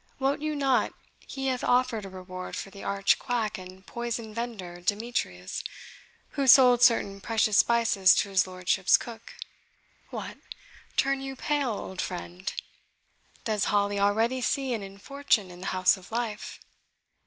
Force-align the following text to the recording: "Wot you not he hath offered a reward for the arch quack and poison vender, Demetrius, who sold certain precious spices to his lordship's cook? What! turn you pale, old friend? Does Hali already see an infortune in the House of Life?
"Wot 0.17 0.41
you 0.41 0.55
not 0.55 0.95
he 1.27 1.45
hath 1.45 1.63
offered 1.63 2.05
a 2.05 2.09
reward 2.09 2.55
for 2.55 2.71
the 2.71 2.83
arch 2.83 3.19
quack 3.19 3.59
and 3.59 3.85
poison 3.85 4.33
vender, 4.33 4.81
Demetrius, 4.81 5.63
who 6.31 6.47
sold 6.47 6.81
certain 6.81 7.21
precious 7.21 7.57
spices 7.59 8.15
to 8.15 8.29
his 8.29 8.47
lordship's 8.47 8.97
cook? 8.97 9.35
What! 10.09 10.39
turn 10.97 11.21
you 11.21 11.35
pale, 11.35 11.73
old 11.73 12.01
friend? 12.01 12.51
Does 13.45 13.65
Hali 13.65 13.99
already 13.99 14.41
see 14.41 14.73
an 14.73 14.81
infortune 14.81 15.51
in 15.51 15.59
the 15.59 15.67
House 15.67 15.95
of 15.97 16.11
Life? 16.11 16.59